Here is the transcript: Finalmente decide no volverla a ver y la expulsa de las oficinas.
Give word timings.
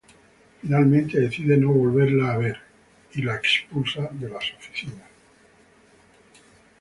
Finalmente 0.63 1.19
decide 1.19 1.57
no 1.57 1.71
volverla 1.71 2.33
a 2.33 2.37
ver 2.39 2.57
y 3.13 3.21
la 3.21 3.35
expulsa 3.35 4.09
de 4.13 4.29
las 4.29 4.51
oficinas. 4.51 5.07